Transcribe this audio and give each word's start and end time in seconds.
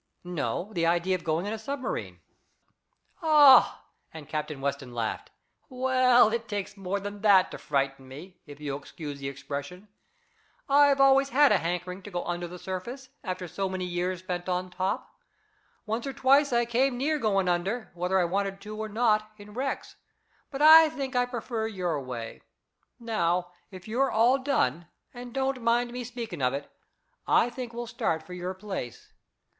"No, 0.23 0.73
the 0.73 0.87
idea 0.87 1.13
of 1.13 1.23
going 1.23 1.45
in 1.45 1.53
a 1.53 1.59
submarine." 1.59 2.21
"Oh," 3.21 3.81
and 4.11 4.27
Captain 4.27 4.59
Weston 4.59 4.95
laughed. 4.95 5.29
"Well, 5.69 6.33
it 6.33 6.47
takes 6.47 6.75
more 6.75 6.99
than 6.99 7.21
that 7.21 7.51
to 7.51 7.59
frighten 7.59 8.07
me, 8.07 8.39
if 8.47 8.59
you'll 8.59 8.79
excuse 8.79 9.19
the 9.19 9.29
expression. 9.29 9.89
I've 10.67 10.99
always 10.99 11.29
had 11.29 11.51
a 11.51 11.59
hankering 11.59 12.01
to 12.01 12.09
go 12.09 12.25
under 12.25 12.47
the 12.47 12.57
surface, 12.57 13.09
after 13.23 13.47
so 13.47 13.69
many 13.69 13.85
years 13.85 14.21
spent 14.21 14.49
on 14.49 14.71
top. 14.71 15.07
Once 15.85 16.07
or 16.07 16.13
twice 16.13 16.51
I 16.51 16.65
came 16.65 16.97
near 16.97 17.19
going 17.19 17.47
under, 17.47 17.91
whether 17.93 18.17
I 18.19 18.25
wanted 18.25 18.59
to 18.61 18.75
or 18.75 18.89
not, 18.89 19.29
in 19.37 19.53
wrecks, 19.53 19.97
but 20.49 20.63
I 20.63 20.89
think 20.89 21.15
I 21.15 21.27
prefer 21.27 21.67
your 21.67 22.01
way. 22.01 22.41
Now, 22.99 23.51
if 23.69 23.87
you're 23.87 24.09
all 24.09 24.39
done, 24.39 24.87
and 25.13 25.31
don't 25.31 25.61
mind 25.61 25.91
me 25.93 26.03
speaking 26.03 26.41
of 26.41 26.55
it, 26.55 26.71
I 27.27 27.51
think 27.51 27.71
we'll 27.71 27.85
start 27.85 28.23
for 28.23 28.33
your 28.33 28.55
place. 28.55 29.13